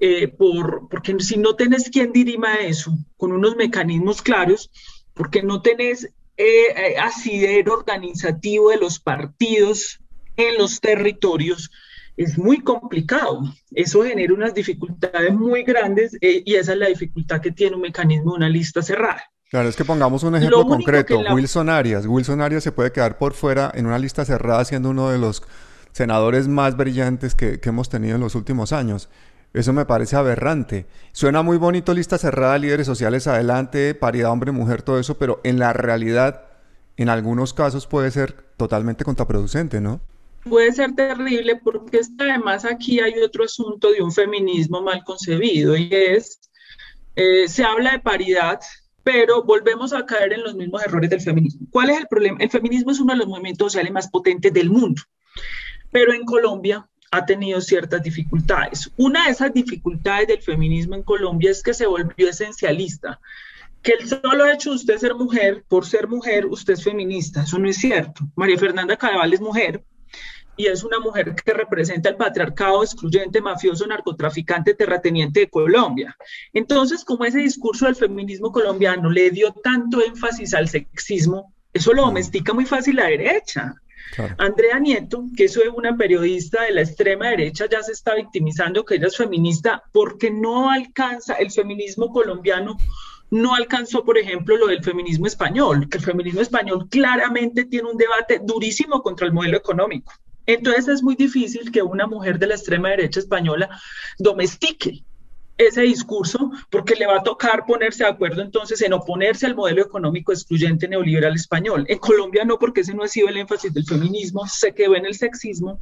[0.00, 4.70] eh, por, porque si no tenés quien dirima eso con unos mecanismos claros,
[5.12, 10.00] porque no tenés eh, asidero organizativo de los partidos
[10.36, 11.70] en los territorios,
[12.16, 13.42] es muy complicado.
[13.72, 18.32] Eso genera unas dificultades muy grandes y esa es la dificultad que tiene un mecanismo
[18.32, 19.30] de una lista cerrada.
[19.50, 21.18] Claro, es que pongamos un ejemplo concreto.
[21.32, 22.06] Wilson Arias.
[22.06, 25.42] Wilson Arias se puede quedar por fuera en una lista cerrada siendo uno de los
[25.90, 29.08] senadores más brillantes que, hemos tenido en los últimos años.
[29.52, 30.86] Eso me parece aberrante.
[31.10, 35.72] Suena muy bonito lista cerrada, líderes sociales adelante, paridad hombre-mujer, todo eso, pero en la
[35.72, 36.44] realidad,
[36.96, 40.00] en algunos casos puede ser totalmente contraproducente, ¿no?
[40.48, 45.88] Puede ser terrible porque además aquí hay otro asunto de un feminismo mal concebido y
[45.92, 46.40] es,
[47.16, 48.60] eh, se habla de paridad,
[49.12, 51.66] pero volvemos a caer en los mismos errores del feminismo.
[51.70, 52.38] ¿Cuál es el problema?
[52.40, 55.02] El feminismo es uno de los movimientos sociales más potentes del mundo,
[55.90, 58.88] pero en Colombia ha tenido ciertas dificultades.
[58.96, 63.20] Una de esas dificultades del feminismo en Colombia es que se volvió esencialista,
[63.82, 67.42] que el solo hecho de usted ser mujer, por ser mujer, usted es feminista.
[67.42, 68.22] Eso no es cierto.
[68.36, 69.82] María Fernanda Cadaval es mujer,
[70.60, 76.14] y es una mujer que representa el patriarcado excluyente, mafioso, narcotraficante, terrateniente de Colombia.
[76.52, 82.02] Entonces, como ese discurso del feminismo colombiano le dio tanto énfasis al sexismo, eso lo
[82.02, 83.74] domestica muy fácil la derecha.
[84.36, 88.96] Andrea Nieto, que es una periodista de la extrema derecha, ya se está victimizando que
[88.96, 92.76] ella es feminista porque no alcanza el feminismo colombiano
[93.30, 97.96] no alcanzó, por ejemplo, lo del feminismo español, que el feminismo español claramente tiene un
[97.96, 100.12] debate durísimo contra el modelo económico.
[100.46, 103.68] Entonces es muy difícil que una mujer de la extrema derecha española
[104.18, 105.04] domestique
[105.66, 109.82] ese discurso porque le va a tocar ponerse de acuerdo entonces en oponerse al modelo
[109.82, 111.84] económico excluyente neoliberal español.
[111.88, 115.06] En Colombia no, porque ese no ha sido el énfasis del feminismo, se quedó en
[115.06, 115.80] el sexismo,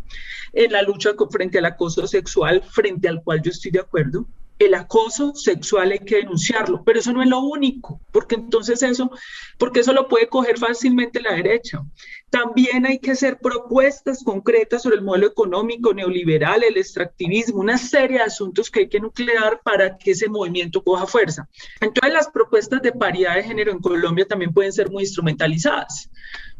[0.52, 4.26] en la lucha frente al acoso sexual, frente al cual yo estoy de acuerdo,
[4.58, 9.10] el acoso sexual hay que denunciarlo, pero eso no es lo único, porque entonces eso,
[9.56, 11.84] porque eso lo puede coger fácilmente la derecha.
[12.28, 18.18] También hay que hacer propuestas concretas sobre el modelo económico neoliberal, el extractivismo, una serie
[18.18, 21.48] de asuntos que hay que nuclear para que ese movimiento coja fuerza.
[21.80, 26.10] Entonces las propuestas de paridad de género en Colombia también pueden ser muy instrumentalizadas.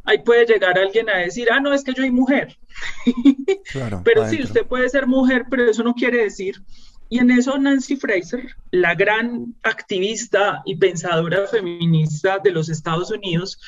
[0.05, 2.57] Ahí puede llegar alguien a decir, ah, no, es que yo soy mujer.
[4.05, 6.63] pero sí, usted puede ser mujer, pero eso no quiere decir
[7.09, 13.61] y en eso Nancy Fraser, la gran activista y pensadora feminista de los Estados Unidos,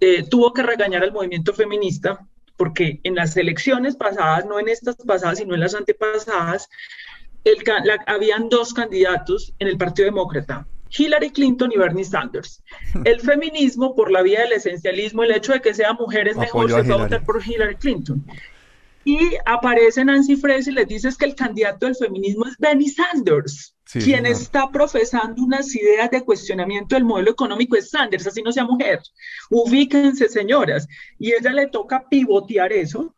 [0.00, 2.26] eh, tuvo que regañar al movimiento feminista
[2.56, 6.68] porque en las elecciones pasadas, no en estas pasadas, sino en las antepasadas,
[8.06, 12.62] habían dos candidatos en el Partido Demócrata, Hillary Clinton y Bernie Sanders.
[13.04, 16.68] El feminismo, por la vía del esencialismo, el hecho de que sea mujer es mejor,
[16.70, 18.26] se va a votar por Hillary Clinton.
[19.04, 23.74] Y aparece Nancy Fraser y les dice que el candidato del feminismo es Bernie Sanders.
[23.92, 28.64] quien está profesando unas ideas de cuestionamiento del modelo económico es Sanders, así no sea
[28.64, 29.00] mujer.
[29.50, 30.86] Ubíquense, señoras.
[31.18, 33.14] Y ella le toca pivotear eso.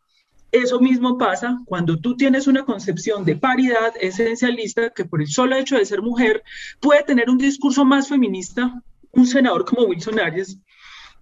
[0.51, 5.55] Eso mismo pasa cuando tú tienes una concepción de paridad esencialista que por el solo
[5.55, 6.43] hecho de ser mujer
[6.79, 8.81] puede tener un discurso más feminista.
[9.11, 10.57] Un senador como Wilson Arias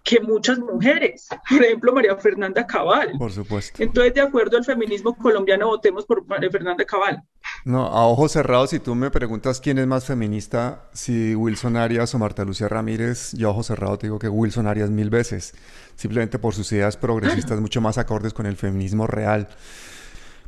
[0.02, 3.12] que muchas mujeres, por ejemplo María Fernanda Cabal.
[3.18, 3.82] Por supuesto.
[3.82, 7.22] Entonces, de acuerdo al feminismo colombiano, votemos por María Fernanda Cabal.
[7.64, 12.14] No, a ojos cerrados, si tú me preguntas quién es más feminista, si Wilson Arias
[12.14, 15.54] o Marta Lucía Ramírez, yo a ojos cerrados te digo que Wilson Arias mil veces,
[15.94, 19.48] simplemente por sus ideas progresistas mucho más acordes con el feminismo real.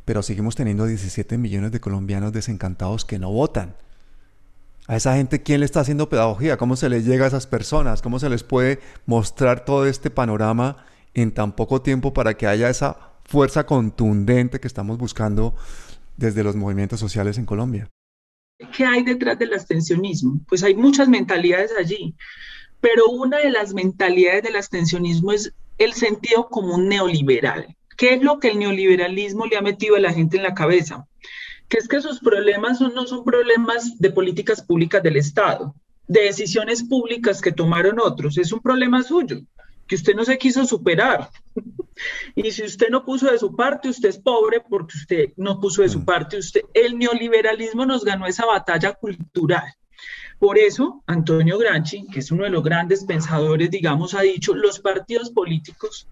[0.03, 3.75] Pero seguimos teniendo 17 millones de colombianos desencantados que no votan.
[4.87, 6.57] A esa gente, ¿quién le está haciendo pedagogía?
[6.57, 8.03] ¿Cómo se les llega a esas personas?
[8.03, 12.69] ¿Cómo se les puede mostrar todo este panorama en tan poco tiempo para que haya
[12.69, 15.55] esa fuerza contundente que estamos buscando
[16.17, 17.89] desde los movimientos sociales en Colombia?
[18.77, 20.39] ¿Qué hay detrás del abstencionismo?
[20.47, 22.15] Pues hay muchas mentalidades allí,
[22.79, 27.75] pero una de las mentalidades del abstencionismo es el sentido común neoliberal.
[27.97, 31.07] ¿Qué es lo que el neoliberalismo le ha metido a la gente en la cabeza?
[31.75, 35.75] Que es que sus problemas no son problemas de políticas públicas del Estado,
[36.07, 39.41] de decisiones públicas que tomaron otros, es un problema suyo,
[39.85, 41.29] que usted no se quiso superar.
[42.35, 45.81] y si usted no puso de su parte, usted es pobre porque usted no puso
[45.81, 46.05] de su mm.
[46.05, 46.37] parte.
[46.37, 49.65] Usted, el neoliberalismo nos ganó esa batalla cultural.
[50.39, 54.79] Por eso, Antonio Granchi, que es uno de los grandes pensadores, digamos, ha dicho, los
[54.79, 56.07] partidos políticos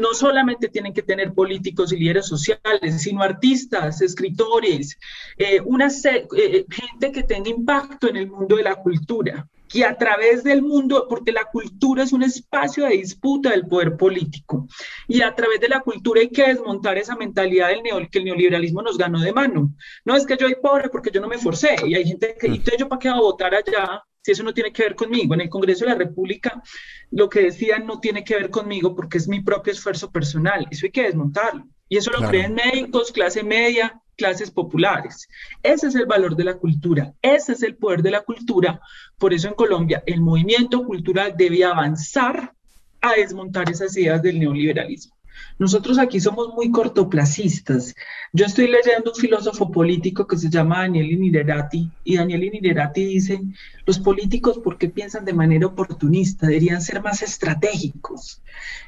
[0.00, 4.98] no solamente tienen que tener políticos y líderes sociales, sino artistas, escritores,
[5.36, 9.96] eh, una eh, gente que tenga impacto en el mundo de la cultura y a
[9.96, 14.68] través del mundo, porque la cultura es un espacio de disputa del poder político,
[15.08, 18.24] y a través de la cultura hay que desmontar esa mentalidad del neo, que el
[18.24, 19.74] neoliberalismo nos ganó de mano.
[20.04, 22.46] No es que yo soy pobre porque yo no me forcé, y hay gente que,
[22.46, 25.34] ¿y yo para qué va a votar allá si eso no tiene que ver conmigo.
[25.34, 26.62] En el Congreso de la República
[27.10, 30.66] lo que decían no tiene que ver conmigo porque es mi propio esfuerzo personal.
[30.70, 31.68] Eso hay que desmontarlo.
[31.90, 35.28] Y eso lo creen médicos, clase media, clases populares.
[35.62, 38.80] Ese es el valor de la cultura, ese es el poder de la cultura.
[39.18, 42.54] Por eso en Colombia el movimiento cultural debe avanzar
[43.02, 45.13] a desmontar esas ideas del neoliberalismo.
[45.58, 47.94] Nosotros aquí somos muy cortoplacistas.
[48.32, 53.40] Yo estoy leyendo un filósofo político que se llama Daniel Iniderati y Daniel Iniderati dice,
[53.86, 56.46] los políticos, porque piensan de manera oportunista?
[56.46, 58.40] Deberían ser más estratégicos.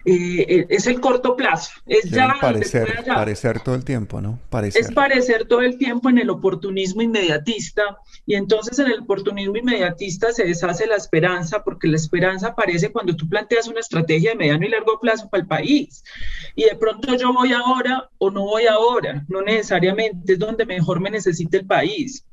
[0.04, 1.72] Eh, eh, es el corto plazo.
[1.86, 4.38] Es ya parecer, parecer todo el tiempo, ¿no?
[4.48, 4.82] Parecer.
[4.82, 10.32] Es parecer todo el tiempo en el oportunismo inmediatista y entonces en el oportunismo inmediatista
[10.32, 14.64] se deshace la esperanza porque la esperanza aparece cuando tú planteas una estrategia de mediano
[14.64, 16.04] y largo plazo para el país.
[16.54, 21.00] Y de pronto yo voy ahora o no voy ahora, no necesariamente es donde mejor
[21.00, 22.24] me necesita el país.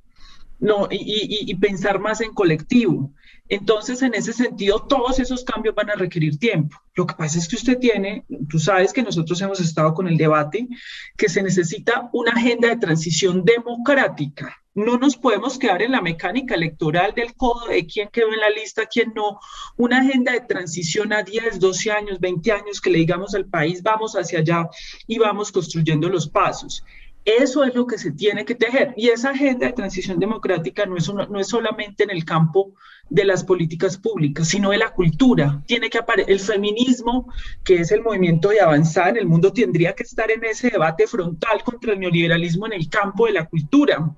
[0.60, 3.12] No, y, y, pensar más en colectivo.
[3.50, 6.78] Entonces, en ese sentido, todos esos cambios van a requerir tiempo.
[6.96, 10.16] Lo que pasa es que usted tiene, tú sabes que nosotros hemos estado con el
[10.16, 10.70] debate,
[11.18, 14.63] que se necesita una agenda de transición democrática.
[14.76, 18.50] No nos podemos quedar en la mecánica electoral del codo de quién quedó en la
[18.50, 19.40] lista, quién no.
[19.78, 23.84] Una agenda de transición a 10, 12 años, 20 años que le digamos al país,
[23.84, 24.68] vamos hacia allá
[25.06, 26.84] y vamos construyendo los pasos.
[27.24, 28.94] Eso es lo que se tiene que tejer.
[28.98, 32.74] Y esa agenda de transición democrática no es, no es solamente en el campo
[33.10, 35.62] de las políticas públicas, sino de la cultura.
[35.68, 37.32] Tiene que aparecer el feminismo,
[37.64, 41.06] que es el movimiento de avanzar en el mundo, tendría que estar en ese debate
[41.06, 44.14] frontal contra el neoliberalismo en el campo de la cultura.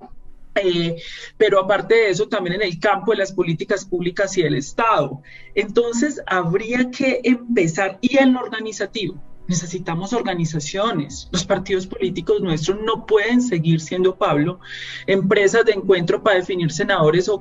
[0.56, 0.96] Eh,
[1.36, 5.20] pero aparte de eso, también en el campo de las políticas públicas y del Estado.
[5.54, 11.28] Entonces, habría que empezar, y en lo organizativo, Necesitamos organizaciones.
[11.30, 14.58] Los partidos políticos nuestros no pueden seguir siendo, Pablo,
[15.06, 17.40] empresas de encuentro para definir senadores o,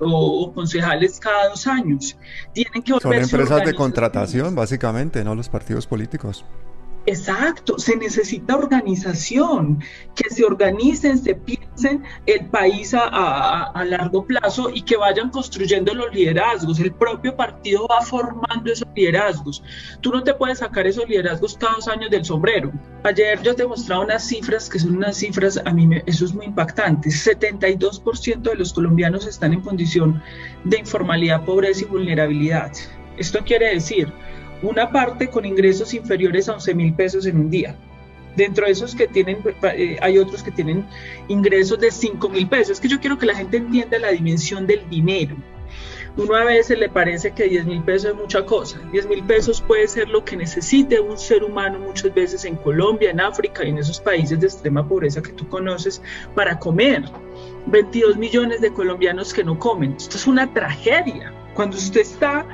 [0.00, 2.16] o, concejales cada dos años.
[2.52, 6.44] Tienen que Son empresas de contratación, básicamente, no los partidos políticos.
[7.06, 9.78] Exacto, se necesita organización,
[10.16, 16.12] que se organicen, se piensen el país a, largo plazo y que vayan construyendo los
[16.12, 16.80] liderazgos.
[16.80, 19.62] El propio partido va formando esos liderazgos.
[20.00, 22.72] Tú no te puedes sacar esos liderazgos cada dos años del sombrero.
[23.04, 26.46] Ayer yo te mostraba unas cifras que son unas cifras, a mí eso es muy
[26.46, 27.10] impactante.
[27.10, 30.20] 72% de los colombianos están en condición
[30.64, 32.72] de informalidad, pobreza y vulnerabilidad.
[33.16, 34.12] Esto quiere decir
[34.62, 37.76] una parte con ingresos inferiores a 11 mil pesos en un día.
[38.36, 40.84] Dentro de esos que tienen, eh, hay otros que tienen
[41.28, 42.72] ingresos de 5 mil pesos.
[42.72, 45.36] Es que yo quiero que la gente entienda la dimensión del dinero.
[46.18, 48.80] Uno a veces le parece que 10 mil pesos es mucha cosa.
[48.90, 53.10] 10 mil pesos puede ser lo que necesite un ser humano muchas veces en Colombia,
[53.10, 56.00] en África y en esos países de extrema pobreza que tú conoces
[56.34, 57.04] para comer.
[57.66, 59.94] 22 millones de colombianos que no comen.
[59.98, 61.34] Esto es una tragedia.
[61.56, 62.46] Cuando usted está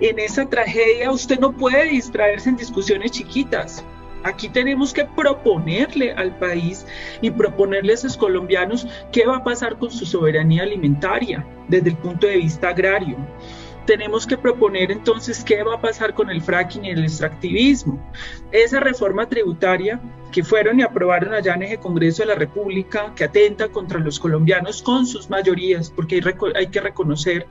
[0.00, 3.84] en esa tragedia, usted no puede distraerse en discusiones chiquitas.
[4.24, 6.84] Aquí tenemos que proponerle al país
[7.22, 11.96] y proponerle a esos colombianos qué va a pasar con su soberanía alimentaria desde el
[11.98, 13.16] punto de vista agrario
[13.88, 17.98] tenemos que proponer entonces qué va a pasar con el fracking y el extractivismo.
[18.52, 19.98] Esa reforma tributaria
[20.30, 24.20] que fueron y aprobaron allá en el Congreso de la República, que atenta contra los
[24.20, 26.20] colombianos con sus mayorías, porque
[26.54, 27.46] hay, que reconocer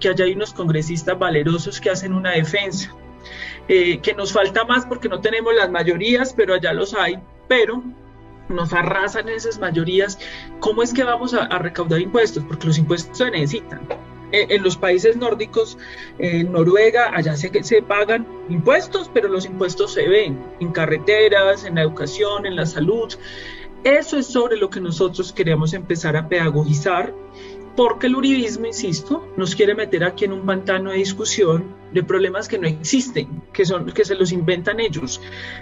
[0.00, 2.90] que allá hay unos congresistas valerosos que hacen una defensa,
[3.68, 7.82] eh, que nos falta más porque no tenemos las mayorías, pero allá los hay, pero
[8.48, 10.18] nos arrasan esas mayorías,
[10.60, 12.42] ¿cómo es que vamos a, a recaudar impuestos?
[12.44, 13.86] Porque los impuestos se necesitan.
[14.32, 15.78] Eh, en los países nórdicos,
[16.18, 21.76] en Noruega, allá se, se pagan impuestos, pero los impuestos se ven en carreteras, en
[21.76, 23.14] la educación, en la salud.
[23.84, 27.14] Eso es sobre lo que nosotros queremos empezar a pedagogizar,
[27.76, 32.48] porque el uribismo, insisto, nos quiere meter aquí en un pantano de discusión de problemas
[32.48, 35.20] que no existen, que, son, que se los inventan ellos,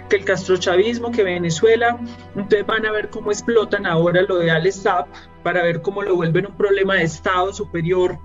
[0.09, 1.99] que el castrochavismo, que Venezuela,
[2.35, 4.69] entonces van a ver cómo explotan ahora lo de Al
[5.43, 8.19] para ver cómo lo vuelven un problema de Estado superior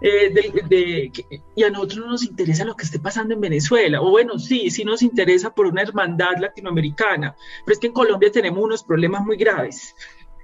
[0.00, 1.12] eh, de,
[1.54, 4.70] y a nosotros no nos interesa lo que esté pasando en Venezuela, o bueno, sí,
[4.70, 9.22] sí nos interesa por una hermandad latinoamericana, pero es que en Colombia tenemos unos problemas
[9.24, 9.94] muy graves.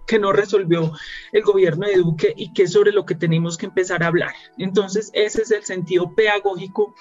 [0.06, 0.92] que no resolvió
[1.32, 4.32] el gobierno de Duque y que es sobre lo que tenemos que empezar a hablar.
[4.56, 6.94] Entonces, ese es el sentido pedagógico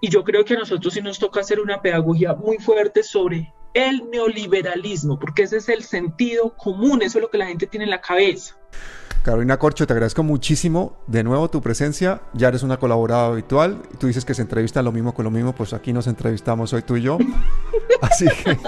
[0.00, 3.52] y yo creo que a nosotros sí nos toca hacer una pedagogía muy fuerte sobre
[3.74, 7.84] el neoliberalismo, porque ese es el sentido común, eso es lo que la gente tiene
[7.84, 8.56] en la cabeza.
[9.24, 12.20] Carolina Corcho, te agradezco muchísimo de nuevo tu presencia.
[12.34, 13.80] Ya eres una colaboradora habitual.
[13.98, 16.82] Tú dices que se entrevista lo mismo con lo mismo, pues aquí nos entrevistamos hoy
[16.82, 17.16] tú y yo.
[18.02, 18.58] Así que.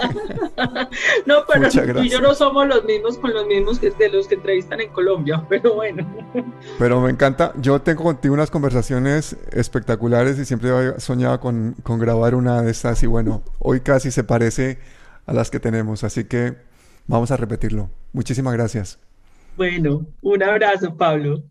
[1.26, 4.28] no, pero tú y yo no somos los mismos con los mismos que de los
[4.28, 6.06] que entrevistan en Colombia, pero bueno.
[6.78, 7.52] Pero me encanta.
[7.60, 12.70] Yo tengo contigo unas conversaciones espectaculares y siempre he soñado con, con grabar una de
[12.70, 13.02] estas.
[13.02, 14.78] Y bueno, hoy casi se parece
[15.26, 16.02] a las que tenemos.
[16.02, 16.56] Así que
[17.06, 17.90] vamos a repetirlo.
[18.14, 18.98] Muchísimas gracias.
[19.56, 21.42] Bueno, un abrazo, Pablo.